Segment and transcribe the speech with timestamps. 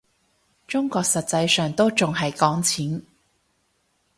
[0.67, 3.03] 中國實際上都仲係講錢